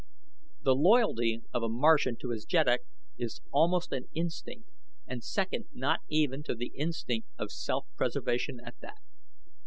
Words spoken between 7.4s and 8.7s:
self preservation